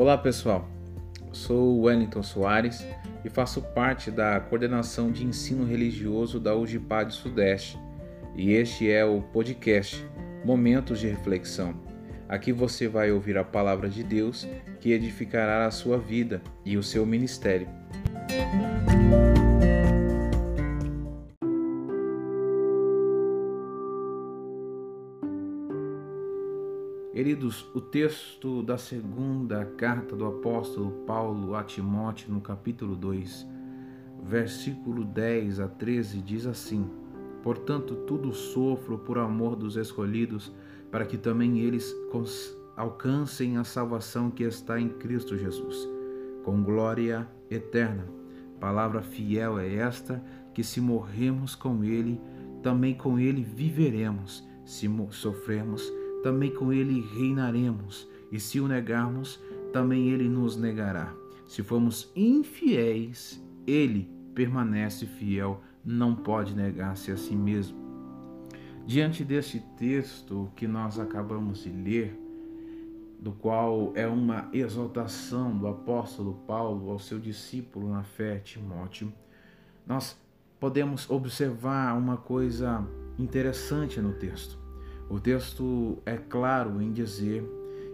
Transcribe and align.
Olá 0.00 0.16
pessoal, 0.16 0.66
sou 1.30 1.82
Wellington 1.82 2.22
Soares 2.22 2.82
e 3.22 3.28
faço 3.28 3.60
parte 3.60 4.10
da 4.10 4.40
coordenação 4.40 5.12
de 5.12 5.26
ensino 5.26 5.62
religioso 5.62 6.40
da 6.40 6.54
UGPAD 6.54 7.12
Sudeste 7.12 7.78
e 8.34 8.52
este 8.52 8.90
é 8.90 9.04
o 9.04 9.20
podcast 9.20 10.02
Momentos 10.42 11.00
de 11.00 11.06
Reflexão. 11.06 11.74
Aqui 12.26 12.50
você 12.50 12.88
vai 12.88 13.12
ouvir 13.12 13.36
a 13.36 13.44
palavra 13.44 13.90
de 13.90 14.02
Deus 14.02 14.48
que 14.80 14.90
edificará 14.90 15.66
a 15.66 15.70
sua 15.70 15.98
vida 15.98 16.40
e 16.64 16.78
o 16.78 16.82
seu 16.82 17.04
ministério. 17.04 17.68
Queridos, 27.20 27.66
o 27.74 27.82
texto 27.82 28.62
da 28.62 28.78
segunda 28.78 29.62
carta 29.76 30.16
do 30.16 30.24
apóstolo 30.24 31.04
Paulo 31.06 31.54
a 31.54 31.62
Timóteo, 31.62 32.32
no 32.32 32.40
capítulo 32.40 32.96
2, 32.96 33.46
versículo 34.22 35.04
10 35.04 35.60
a 35.60 35.68
13, 35.68 36.22
diz 36.22 36.46
assim: 36.46 36.88
Portanto, 37.42 37.94
tudo 38.06 38.32
sofro 38.32 38.96
por 38.96 39.18
amor 39.18 39.54
dos 39.54 39.76
escolhidos, 39.76 40.50
para 40.90 41.04
que 41.04 41.18
também 41.18 41.58
eles 41.58 41.94
alcancem 42.74 43.58
a 43.58 43.64
salvação 43.64 44.30
que 44.30 44.44
está 44.44 44.80
em 44.80 44.88
Cristo 44.88 45.36
Jesus, 45.36 45.86
com 46.42 46.62
glória 46.62 47.28
eterna. 47.50 48.08
Palavra 48.58 49.02
fiel 49.02 49.58
é 49.58 49.74
esta: 49.74 50.24
que 50.54 50.64
se 50.64 50.80
morremos 50.80 51.54
com 51.54 51.84
Ele, 51.84 52.18
também 52.62 52.94
com 52.94 53.18
Ele 53.18 53.42
viveremos, 53.44 54.42
se 54.64 54.88
sofremos 55.10 55.99
também 56.22 56.50
com 56.50 56.72
ele 56.72 57.00
reinaremos, 57.00 58.08
e 58.30 58.38
se 58.38 58.60
o 58.60 58.68
negarmos, 58.68 59.40
também 59.72 60.08
ele 60.08 60.28
nos 60.28 60.56
negará. 60.56 61.12
Se 61.46 61.62
formos 61.62 62.10
infiéis, 62.14 63.42
ele 63.66 64.08
permanece 64.34 65.06
fiel, 65.06 65.60
não 65.84 66.14
pode 66.14 66.54
negar-se 66.54 67.10
a 67.10 67.16
si 67.16 67.34
mesmo. 67.34 67.78
Diante 68.86 69.24
deste 69.24 69.60
texto 69.76 70.50
que 70.54 70.66
nós 70.66 70.98
acabamos 70.98 71.64
de 71.64 71.70
ler, 71.70 72.18
do 73.20 73.32
qual 73.32 73.92
é 73.94 74.06
uma 74.06 74.48
exaltação 74.52 75.56
do 75.56 75.66
apóstolo 75.66 76.34
Paulo 76.46 76.90
ao 76.90 76.98
seu 76.98 77.18
discípulo 77.18 77.90
na 77.90 78.02
fé, 78.02 78.38
Timóteo, 78.38 79.12
nós 79.86 80.16
podemos 80.58 81.08
observar 81.10 81.96
uma 81.98 82.16
coisa 82.16 82.86
interessante 83.18 84.00
no 84.00 84.12
texto. 84.12 84.59
O 85.10 85.18
texto 85.18 85.98
é 86.06 86.16
claro 86.16 86.80
em 86.80 86.92
dizer 86.92 87.42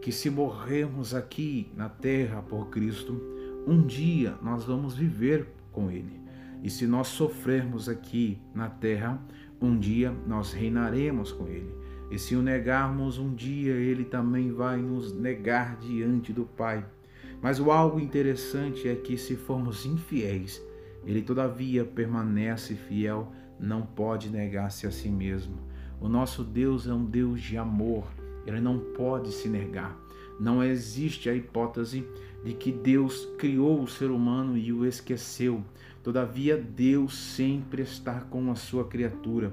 que 0.00 0.12
se 0.12 0.30
morrermos 0.30 1.12
aqui 1.12 1.68
na 1.76 1.88
terra 1.88 2.40
por 2.40 2.70
Cristo, 2.70 3.20
um 3.66 3.84
dia 3.84 4.38
nós 4.40 4.64
vamos 4.64 4.94
viver 4.94 5.48
com 5.72 5.90
Ele. 5.90 6.20
E 6.62 6.70
se 6.70 6.86
nós 6.86 7.08
sofrermos 7.08 7.88
aqui 7.88 8.40
na 8.54 8.70
terra, 8.70 9.20
um 9.60 9.76
dia 9.76 10.14
nós 10.24 10.52
reinaremos 10.52 11.32
com 11.32 11.48
Ele. 11.48 11.74
E 12.12 12.16
se 12.16 12.36
o 12.36 12.42
negarmos, 12.42 13.18
um 13.18 13.34
dia 13.34 13.72
Ele 13.72 14.04
também 14.04 14.52
vai 14.52 14.76
nos 14.76 15.12
negar 15.12 15.78
diante 15.78 16.32
do 16.32 16.44
Pai. 16.44 16.86
Mas 17.42 17.58
o 17.58 17.72
algo 17.72 17.98
interessante 17.98 18.88
é 18.88 18.94
que 18.94 19.18
se 19.18 19.34
formos 19.34 19.84
infiéis, 19.84 20.62
Ele 21.04 21.22
todavia 21.22 21.84
permanece 21.84 22.76
fiel, 22.76 23.32
não 23.58 23.82
pode 23.82 24.30
negar-se 24.30 24.86
a 24.86 24.92
si 24.92 25.08
mesmo. 25.08 25.69
O 26.00 26.08
nosso 26.08 26.42
Deus 26.42 26.86
é 26.86 26.94
um 26.94 27.04
Deus 27.04 27.42
de 27.42 27.58
amor, 27.58 28.06
ele 28.46 28.60
não 28.60 28.78
pode 28.78 29.32
se 29.32 29.48
negar. 29.48 29.98
Não 30.40 30.64
existe 30.64 31.28
a 31.28 31.34
hipótese 31.34 32.06
de 32.42 32.54
que 32.54 32.72
Deus 32.72 33.28
criou 33.36 33.82
o 33.82 33.88
ser 33.88 34.10
humano 34.10 34.56
e 34.56 34.72
o 34.72 34.86
esqueceu. 34.86 35.62
Todavia, 36.02 36.56
Deus 36.56 37.14
sempre 37.14 37.82
está 37.82 38.20
com 38.20 38.50
a 38.50 38.54
sua 38.54 38.86
criatura. 38.86 39.52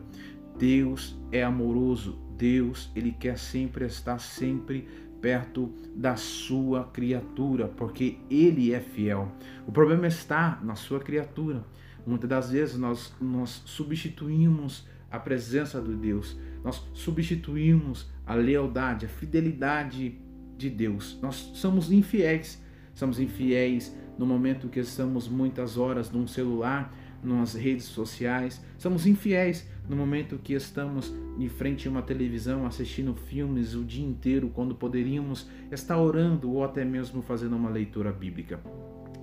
Deus 0.58 1.20
é 1.32 1.44
amoroso. 1.44 2.18
Deus, 2.38 2.90
ele 2.96 3.12
quer 3.12 3.38
sempre 3.38 3.86
estar 3.86 4.20
sempre 4.20 4.88
perto 5.20 5.74
da 5.96 6.16
sua 6.16 6.86
criatura, 6.86 7.68
porque 7.68 8.20
ele 8.30 8.72
é 8.72 8.80
fiel. 8.80 9.32
O 9.66 9.72
problema 9.72 10.08
está 10.08 10.60
na 10.64 10.76
sua 10.76 11.00
criatura. 11.00 11.66
Muitas 12.06 12.30
das 12.30 12.52
vezes 12.52 12.78
nós, 12.78 13.14
nós 13.20 13.62
substituímos 13.66 14.88
a 15.12 15.20
presença 15.20 15.82
de 15.82 15.96
Deus, 15.96 16.38
nós 16.64 16.86
substituímos 16.94 18.10
a 18.26 18.34
lealdade, 18.36 19.06
a 19.06 19.10
fidelidade 19.10 20.20
de 20.58 20.70
Deus. 20.70 21.18
Nós 21.22 21.36
somos 21.54 21.92
infiéis, 21.92 22.62
somos 22.94 23.20
infiéis 23.20 23.96
no 24.18 24.26
momento 24.26 24.68
que 24.68 24.80
estamos 24.80 25.28
muitas 25.28 25.78
horas 25.78 26.12
num 26.12 26.28
celular, 26.28 26.94
nas 27.24 27.54
redes 27.56 27.86
sociais, 27.86 28.64
somos 28.78 29.06
infiéis 29.06 29.68
no 29.90 29.96
momento 29.96 30.38
que 30.38 30.54
estamos 30.54 31.14
em 31.40 31.50
frente 31.50 31.88
a 31.88 31.92
uma 31.92 32.02
televisão 32.02 32.66
assistindo 32.66 33.16
filmes 33.16 33.74
o 33.76 33.84
dia 33.84 34.06
inteiro, 34.06 34.50
quando 34.50 34.76
poderíamos 34.76 35.48
estar 35.72 35.98
orando 35.98 36.52
ou 36.52 36.64
até 36.64 36.84
mesmo 36.86 37.22
fazendo 37.22 37.56
uma 37.56 37.70
leitura 37.70 38.12
bíblica. 38.12 38.60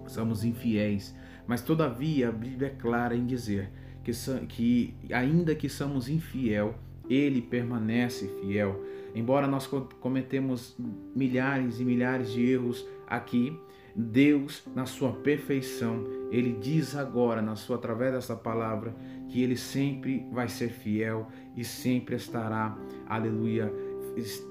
Somos 0.07 0.45
infiéis, 0.45 1.15
mas 1.47 1.63
todavia 1.63 2.29
a 2.29 2.33
Bíblia 2.33 2.69
é 2.69 2.71
clara 2.71 3.17
em 3.17 3.27
dizer 3.27 3.71
que, 4.05 4.13
que 4.47 4.95
ainda 5.13 5.55
que 5.55 5.69
somos 5.69 6.09
infiel, 6.09 6.75
ele 7.09 7.41
permanece 7.41 8.29
fiel. 8.41 8.83
Embora 9.15 9.47
nós 9.47 9.67
cometemos 10.01 10.77
milhares 11.15 11.81
e 11.81 11.85
milhares 11.85 12.33
de 12.33 12.45
erros 12.45 12.87
aqui, 13.07 13.57
Deus, 13.97 14.65
na 14.75 14.87
sua 14.87 15.13
perfeição, 15.13 16.05
ele 16.31 16.53
diz 16.61 16.97
agora, 16.97 17.41
na 17.41 17.55
sua 17.55 17.77
através 17.77 18.13
dessa 18.13 18.35
palavra, 18.35 18.95
que 19.29 19.41
ele 19.41 19.57
sempre 19.57 20.27
vai 20.33 20.49
ser 20.49 20.71
fiel 20.71 21.29
e 21.57 21.65
sempre 21.65 22.17
estará, 22.17 22.77
aleluia, 23.07 23.73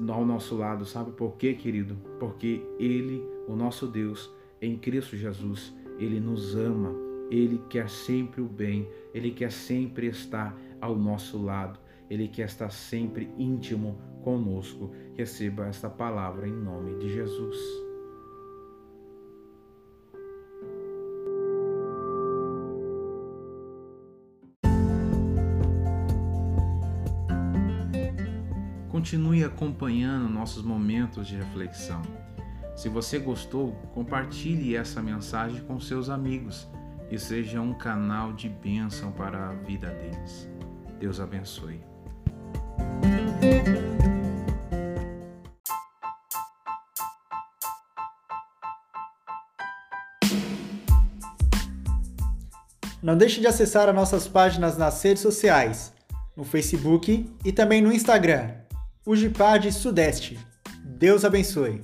ao 0.07 0.25
nosso 0.25 0.55
lado. 0.55 0.85
Sabe 0.85 1.11
por 1.11 1.35
quê, 1.35 1.53
querido? 1.53 1.97
Porque 2.19 2.61
ele, 2.79 3.21
o 3.47 3.55
nosso 3.55 3.85
Deus, 3.85 4.31
em 4.61 4.77
Cristo 4.77 5.17
Jesus, 5.17 5.73
ele 5.99 6.21
nos 6.21 6.55
ama 6.55 7.12
ele 7.29 7.61
quer 7.69 7.89
sempre 7.89 8.41
o 8.41 8.47
bem, 8.47 8.87
ele 9.13 9.31
quer 9.31 9.51
sempre 9.51 10.07
estar 10.07 10.55
ao 10.79 10.95
nosso 10.95 11.41
lado, 11.41 11.79
ele 12.09 12.27
quer 12.27 12.45
estar 12.45 12.69
sempre 12.69 13.29
íntimo 13.37 13.97
conosco. 14.23 14.91
Receba 15.15 15.67
esta 15.67 15.89
palavra 15.89 16.47
em 16.47 16.51
nome 16.51 16.97
de 16.99 17.11
Jesus. 17.13 17.57
Continue 28.89 29.43
acompanhando 29.43 30.29
nossos 30.29 30.63
momentos 30.63 31.27
de 31.27 31.35
reflexão. 31.35 32.01
Se 32.75 32.87
você 32.89 33.19
gostou, 33.19 33.73
compartilhe 33.93 34.75
essa 34.75 35.01
mensagem 35.01 35.61
com 35.63 35.79
seus 35.79 36.09
amigos 36.09 36.67
e 37.09 37.17
seja 37.17 37.61
um 37.61 37.73
canal 37.73 38.33
de 38.33 38.49
bênção 38.49 39.11
para 39.11 39.49
a 39.49 39.53
vida 39.53 39.89
deles. 39.89 40.49
Deus 40.99 41.19
abençoe. 41.19 41.81
Não 53.03 53.17
deixe 53.17 53.41
de 53.41 53.47
acessar 53.47 53.89
as 53.89 53.95
nossas 53.95 54.29
páginas 54.29 54.77
nas 54.77 55.03
redes 55.03 55.21
sociais, 55.21 55.93
no 56.37 56.45
Facebook 56.45 57.29
e 57.43 57.51
também 57.51 57.81
no 57.81 57.91
Instagram. 57.91 58.51
O 59.05 59.13
Gipad 59.13 59.69
Sudeste. 59.73 60.39
Deus 60.85 61.25
abençoe. 61.25 61.81